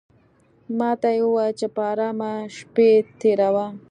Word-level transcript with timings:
ماته 0.77 1.09
یې 1.15 1.21
وویل 1.25 1.51
چې 1.59 1.67
په 1.73 1.81
آرامه 1.91 2.31
شپې 2.57 2.89
تېروه. 3.19 3.67